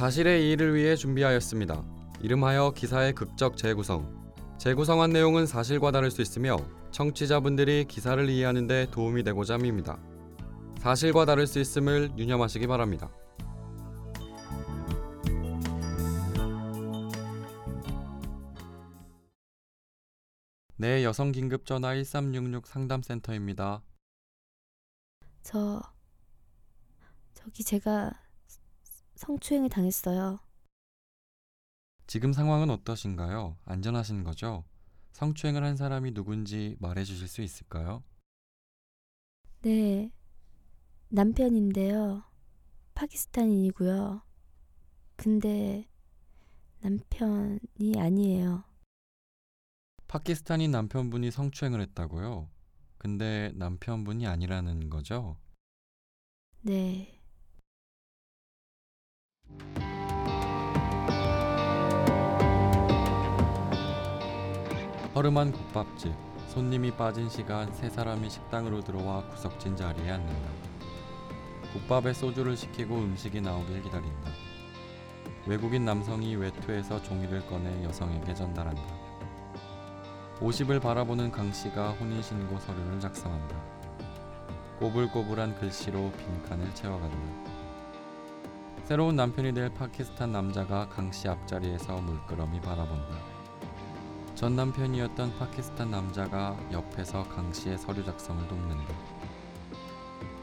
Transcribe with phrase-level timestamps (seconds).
[0.00, 1.84] 사실의 이의를 위해 준비하였습니다.
[2.22, 4.32] 이름하여 기사의 극적 재구성.
[4.56, 6.56] 재구성한 내용은 사실과 다를 수 있으며
[6.90, 9.98] 청취자분들이 기사를 이해하는 데 도움이 되고자 합니다.
[10.78, 13.10] 사실과 다를 수 있음을 유념하시기 바랍니다.
[20.78, 23.82] 네, 여성 긴급 전화 1366 상담센터입니다.
[25.42, 25.82] 저
[27.34, 28.19] 저기 제가
[29.20, 30.38] 성추행을 당했어요.
[32.06, 33.58] 지금 상황은 어떠신가요?
[33.66, 34.64] 안전하신 거죠?
[35.12, 38.02] 성추행을 한 사람이 누군지 말해 주실 수 있을까요?
[39.60, 40.10] 네.
[41.10, 42.24] 남편인데요.
[42.94, 44.22] 파키스탄인이고요.
[45.16, 45.86] 근데
[46.80, 48.64] 남편이 아니에요.
[50.08, 52.48] 파키스탄인 남편분이 성추행을 했다고요?
[52.96, 55.36] 근데 남편분이 아니라는 거죠?
[56.62, 57.19] 네.
[65.20, 66.14] 허름한 국밥집.
[66.48, 70.48] 손님이 빠진 시간 세 사람이 식당으로 들어와 구석진 자리에 앉는다.
[71.72, 74.30] 국밥에 소주를 시키고 음식이 나오길 기다린다.
[75.46, 78.82] 외국인 남성이 외투에서 종이를 꺼내 여성에게 전달한다.
[80.40, 83.56] 50을 바라보는 강 씨가 혼인신고 서류를 작성한다.
[84.78, 87.49] 꼬불꼬불한 글씨로 빈칸을 채워간다.
[88.90, 93.20] 새로운 남편이 될 파키스탄 남자가 강 씨 앞자리에서 물끄러미 바라본다.
[94.34, 98.92] 전 남편이었던 파키스탄 남자가 옆에서 강 씨의 서류 작성을 돕는다.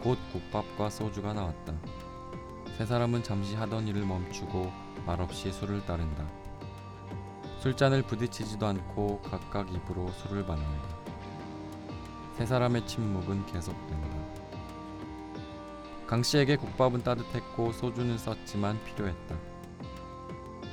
[0.00, 1.74] 곧 국밥과 소주가 나왔다.
[2.76, 4.70] 세 사람은 잠시 하던 일을 멈추고
[5.04, 6.24] 말없이 술을 따른다.
[7.58, 10.88] 술잔을 부딪히지도 않고 각각 입으로 술을 받는다.
[12.36, 14.17] 세 사람의 침묵은 계속된다.
[16.08, 19.36] 강 씨에게 국밥은 따뜻했고 소주는 썼지만 필요했다.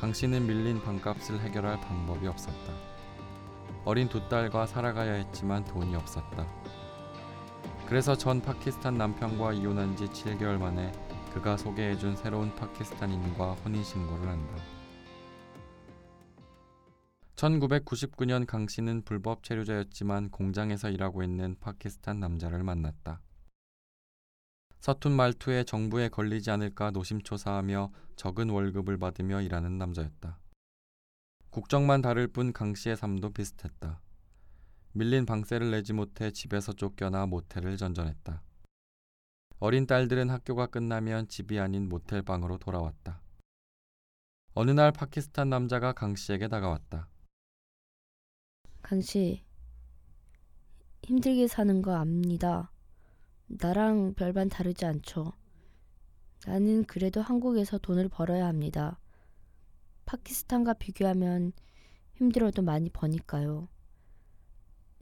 [0.00, 2.72] 강 씨는 밀린 방값을 해결할 방법이 없었다.
[3.84, 6.48] 어린 두 딸과 살아가야 했지만 돈이 없었다.
[7.86, 10.90] 그래서 전 파키스탄 남편과 이혼한 지 7개월 만에
[11.32, 14.56] 그가 소개해준 새로운 파키스탄인과 혼인신고를 한다.
[17.36, 23.20] 1999년 강 씨는 불법 체류자였지만 공장에서 일하고 있는 파키스탄 남자를 만났다.
[24.80, 30.38] 서툰 말투에 정부에 걸리지 않을까 노심초사하며 적은 월급을 받으며 일하는 남자였다.
[31.50, 34.00] 국적만 다를 뿐 강 씨의 삶도 비슷했다.
[34.92, 38.42] 밀린 방세를 내지 못해 집에서 쫓겨나 모텔을 전전했다.
[39.58, 43.20] 어린 딸들은 학교가 끝나면 집이 아닌 모텔 방으로 돌아왔다.
[44.54, 47.08] 어느 날 파키스탄 남자가 강 씨에게 다가왔다.
[48.82, 49.44] 강 씨.
[51.04, 52.72] 힘들게 사는 거 압니다.
[53.52, 55.32] 나랑 별반 다르지 않죠.
[56.46, 59.00] 나는 그래도 한국에서 돈을 벌어야 합니다.
[60.06, 61.52] 파키스탄과 비교하면
[62.14, 63.68] 힘들어도 많이 버니까요.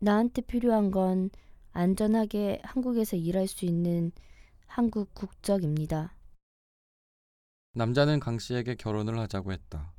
[0.00, 1.30] 나한테 필요한 건
[1.72, 4.12] 안전하게 한국에서 일할 수 있는
[4.66, 6.14] 한국 국적입니다.
[7.74, 9.92] 남자는 강 씨에게 결혼을 하자고 했다.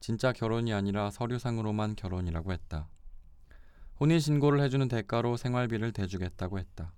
[0.00, 2.88] 진짜 결혼이 아니라 서류상으로만 결혼이라고 했다.
[4.00, 6.92] 혼인 신고를 해주는 대가로 생활비를 대주겠다고 했다.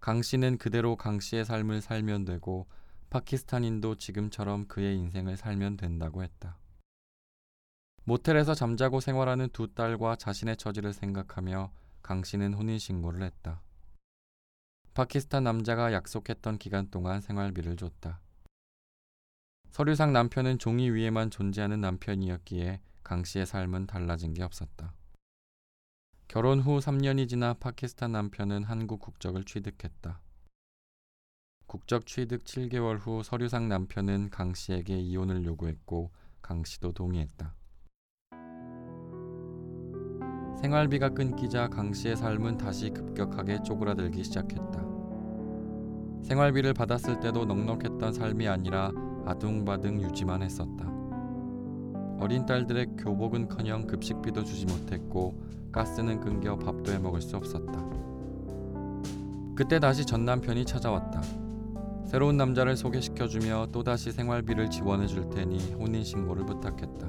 [0.00, 2.66] 강 씨는 그대로 강 씨의 삶을 살면 되고
[3.10, 6.56] 파키스탄인도 지금처럼 그의 인생을 살면 된다고 했다.
[8.04, 11.70] 모텔에서 잠자고 생활하는 두 딸과 자신의 처지를 생각하며
[12.02, 13.60] 강 씨는 혼인신고를 했다.
[14.94, 18.20] 파키스탄 남자가 약속했던 기간 동안 생활비를 줬다.
[19.70, 24.94] 서류상 남편은 종이 위에만 존재하는 남편이었기에 강 씨의 삶은 달라진 게 없었다.
[26.30, 30.20] 결혼 후 3년이 지나 파키스탄 남편은 한국 국적을 취득했다.
[31.66, 37.56] 국적 취득 7개월 후 서류상 남편은 강 씨에게 이혼을 요구했고 강 씨도 동의했다.
[40.62, 44.86] 생활비가 끊기자 강 씨의 삶은 다시 급격하게 쪼그라들기 시작했다.
[46.22, 48.92] 생활비를 받았을 때도 넉넉했던 삶이 아니라
[49.26, 50.88] 아둥바둥 유지만 했었다.
[52.20, 57.84] 어린 딸들의 교복은커녕 급식비도 주지 못했고 가스는 끊겨 밥도 해 먹을 수 없었다.
[59.54, 61.22] 그때 다시 전 남편이 찾아왔다.
[62.06, 67.08] 새로운 남자를 소개시켜주며 또다시 생활비를 지원해 줄 테니 혼인 신고를 부탁했다.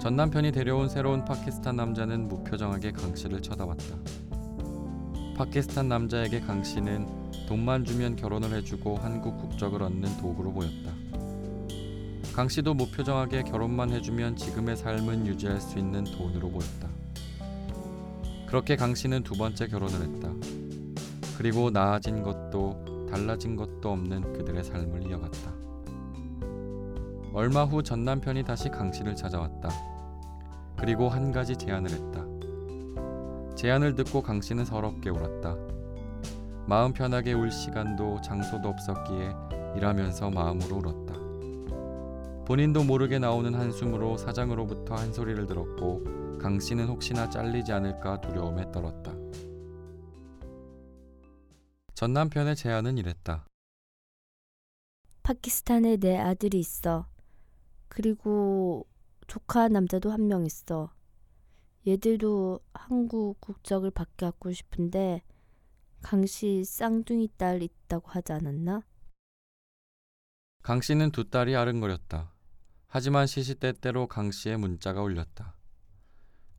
[0.00, 3.96] 전 남편이 데려온 새로운 파키스탄 남자는 무표정하게 강 씨를 쳐다봤다.
[5.36, 7.06] 파키스탄 남자에게 강 씨는
[7.48, 10.92] 돈만 주면 결혼을 해주고 한국 국적을 얻는 도구로 보였다.
[12.34, 16.97] 강 씨도 무표정하게 결혼만 해주면 지금의 삶은 유지할 수 있는 돈으로 보였다.
[18.48, 20.32] 그렇게 강 씨는 두 번째 결혼을 했다.
[21.36, 25.52] 그리고 나아진 것도 달라진 것도 없는 그들의 삶을 이어갔다.
[27.34, 29.68] 얼마 후 전 남편이 다시 강 씨를 찾아왔다.
[30.78, 32.24] 그리고 한 가지 제안을 했다.
[33.54, 35.54] 제안을 듣고 강 씨는 서럽게 울었다.
[36.66, 39.30] 마음 편하게 울 시간도 장소도 없었기에
[39.76, 41.14] 일하면서 마음으로 울었다.
[42.46, 49.12] 본인도 모르게 나오는 한숨으로 사장으로부터 한 소리를 들었고 강 씨는 혹시나 잘리지 않을까 두려움에 떨었다.
[51.94, 53.46] 전 남편의 제안은 이랬다.
[55.24, 57.08] 파키스탄에 내 아들이 있어.
[57.88, 58.86] 그리고
[59.26, 60.92] 조카 남자도 한 명 있어.
[61.86, 65.22] 얘들도 한국 국적을 바뀌었고 싶은데
[66.02, 68.82] 강씨 쌍둥이 딸 있다고 하지 않았나?
[70.62, 72.32] 강 씨는 두 딸이 아른거렸다.
[72.86, 75.57] 하지만 시시때때로 강 씨의 문자가 울렸다.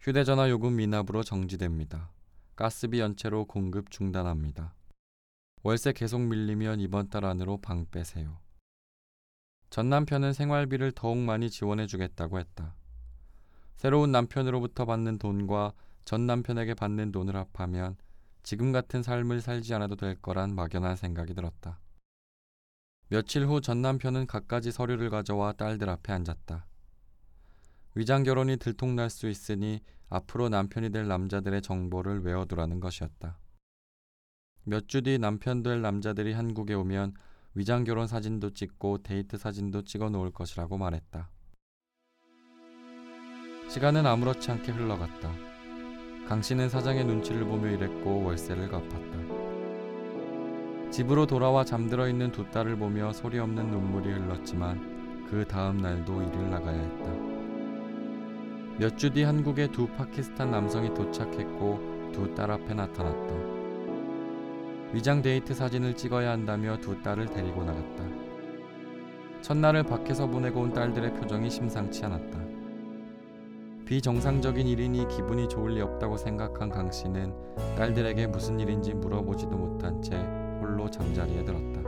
[0.01, 2.09] 휴대전화 요금 미납으로 정지됩니다.
[2.55, 4.73] 가스비 연체로 공급 중단합니다.
[5.61, 8.39] 월세 계속 밀리면 이번 달 안으로 방 빼세요.
[9.69, 12.75] 전 남편은 생활비를 더욱 많이 지원해 주겠다고 했다.
[13.75, 15.73] 새로운 남편으로부터 받는 돈과
[16.05, 17.97] 전 남편에게 받는 돈을 합하면
[18.41, 21.79] 지금 같은 삶을 살지 않아도 될 거란 막연한 생각이 들었다.
[23.09, 26.68] 며칠 후 전 남편은 갖가지 서류를 가져와 딸들 앞에 앉았다.
[27.99, 33.37] 위장 결혼이 들통날 수 있으니 앞으로 남편이 될 남자들의 정보를 외워두라는 것이었다.
[34.63, 37.11] 몇 주 뒤 남편 될 남자들이 한국에 오면
[37.55, 41.29] 위장 결혼 사진도 찍고 데이트 사진도 찍어 놓을 것이라고 말했다.
[43.67, 45.33] 시간은 아무렇지 않게 흘러갔다.
[46.25, 49.39] 강 씨는 사장의 눈치를 보며 일했고 월세를 갚았다.
[50.89, 56.49] 집으로 돌아와 잠들어 있는 두 딸을 보며 소리 없는 눈물이 흘렀지만 그 다음 날도 일을
[56.49, 57.28] 나가야 했다.
[58.79, 61.79] 몇 주 뒤 한국에 두 파키스탄 남성이 도착했고
[62.13, 63.33] 두 딸 앞에 나타났다.
[64.93, 68.03] 위장 데이트 사진을 찍어야 한다며 두 딸을 데리고 나갔다.
[69.41, 72.39] 첫날을 밖에서 보내고 온 딸들의 표정이 심상치 않았다.
[73.85, 77.33] 비정상적인 일이니 기분이 좋을 리 없다고 생각한 강 씨는
[77.75, 80.15] 딸들에게 무슨 일인지 물어보지도 못한 채
[80.61, 81.81] 홀로 잠자리에 들었다.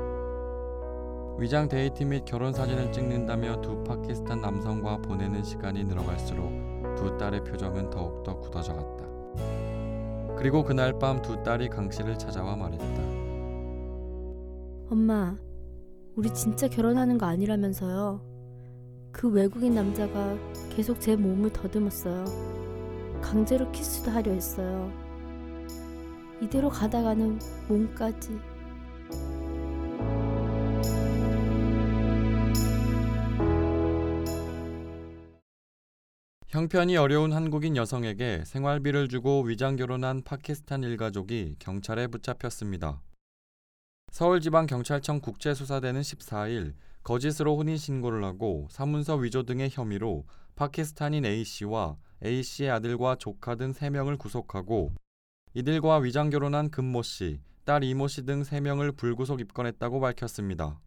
[1.38, 6.71] 위장 데이트 및 결혼 사진을 찍는다며 두 파키스탄 남성과 보내는 시간이 늘어갈수록
[7.02, 9.06] 두 딸의 표정은 더욱더 굳어져 갔다.
[10.38, 12.86] 그리고 그날 밤 두 딸이 강 씨를 찾아와 말했다.
[14.92, 15.36] 엄마,
[16.16, 18.22] 우리 진짜 결혼하는 거 아니라면서요.
[19.12, 20.36] 그 외국인 남자가
[20.70, 22.26] 계속 제 몸을 더듬었어요.
[23.20, 24.92] 강제로 키스도 하려 했어요.
[26.40, 28.40] 이대로 가다가는 몸까지.
[36.52, 43.02] 형편이 어려운 한국인 여성에게 생활비를 주고 위장 결혼한 파키스탄 일가족이 경찰에 붙잡혔습니다.
[44.12, 50.26] 서울지방경찰청 국제수사대는 14일 거짓으로 혼인 신고를 하고 사문서 위조 등의 혐의로
[50.58, 54.92] 파키스탄인 A씨와 A씨의 아들과 조카 등 3명을 구속하고
[55.54, 60.82] 이들과 위장 결혼한 금모 씨, 딸 이모 씨 등 3명을 불구속 입건했다고 밝혔습니다.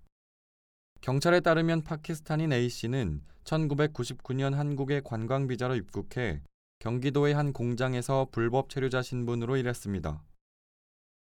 [1.05, 6.41] 경찰에 따르면 파키스탄인 A씨는 1999년 한국에 관광 비자로 입국해
[6.79, 10.23] 경기도의 한 공장에서 불법 체류자 신분으로 일했습니다.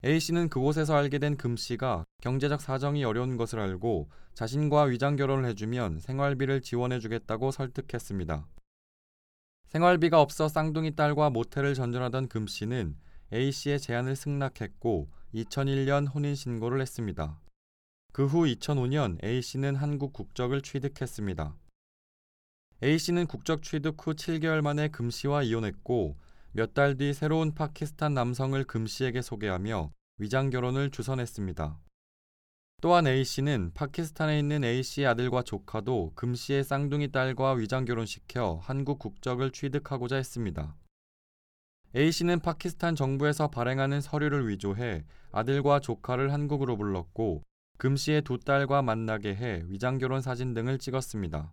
[0.05, 6.61] A씨는 그곳에서 알게 된 금씨가 경제적 사정이 어려운 것을 알고 자신과 위장 결혼을 해주면 생활비를
[6.61, 8.47] 지원해주겠다고 설득했습니다.
[9.69, 12.95] 생활비가 없어 쌍둥이 딸과 모텔을 전전하던 금씨는
[13.33, 17.39] A씨의 제안을 승낙했고 2001년 혼인신고를 했습니다.
[18.13, 21.57] 그 후 2005년 A씨는 한국 국적을 취득했습니다.
[22.83, 26.15] A씨는 국적 취득 후 7개월 만에 금씨와 이혼했고
[26.51, 31.79] 몇 달 뒤 새로운 파키스탄 남성을 금씨에게 소개하며 위장 결혼을 주선했습니다.
[32.83, 40.17] 또한 A씨는 파키스탄에 있는 A씨의 아들과 조카도 금씨의 쌍둥이 딸과 위장 결혼시켜 한국 국적을 취득하고자
[40.17, 40.75] 했습니다.
[41.95, 47.41] A씨는 파키스탄 정부에서 발행하는 서류를 위조해 아들과 조카를 한국으로 불렀고
[47.83, 51.51] 금 씨의 두 딸과 만나게 해 위장 결혼 사진 등을 찍었습니다.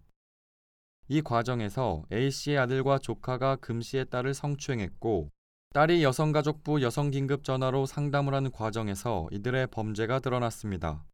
[1.09, 5.29] 이 과정에서 A씨의 아들과 조카가 금 씨의 딸을 성추행했고
[5.75, 11.05] 딸이 여성가족부 여성긴급전화로 상담을 하는 과정에서 이들의 범죄가 드러났습니다.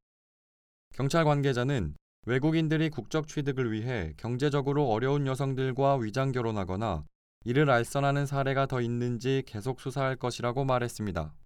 [0.92, 1.94] 경찰 관계자는
[2.26, 7.06] 외국인들이 국적 취득을 위해 경제적으로 어려운 여성들과 위장 결혼하거나
[7.46, 11.32] 이를 알선하는 사례가 더 있는지 계속 수사할 것이라고 말했습니다.